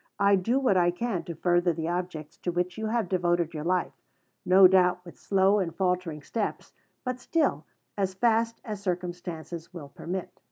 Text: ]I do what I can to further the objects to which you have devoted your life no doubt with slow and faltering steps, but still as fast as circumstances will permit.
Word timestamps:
]I 0.28 0.36
do 0.36 0.60
what 0.60 0.76
I 0.76 0.90
can 0.90 1.24
to 1.24 1.34
further 1.34 1.72
the 1.72 1.88
objects 1.88 2.36
to 2.42 2.52
which 2.52 2.76
you 2.76 2.88
have 2.88 3.08
devoted 3.08 3.54
your 3.54 3.64
life 3.64 3.94
no 4.44 4.66
doubt 4.68 5.02
with 5.02 5.18
slow 5.18 5.60
and 5.60 5.74
faltering 5.74 6.20
steps, 6.20 6.74
but 7.04 7.18
still 7.18 7.64
as 7.96 8.12
fast 8.12 8.60
as 8.66 8.82
circumstances 8.82 9.72
will 9.72 9.88
permit. 9.88 10.42